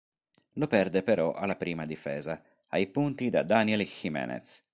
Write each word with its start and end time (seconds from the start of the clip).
Lo 0.53 0.65
perde 0.65 1.03
però 1.03 1.33
alla 1.35 1.55
prima 1.55 1.85
difesa: 1.85 2.41
ai 2.69 2.87
punti 2.87 3.29
da 3.29 3.43
Daniel 3.43 3.83
Jiménez. 3.85 4.63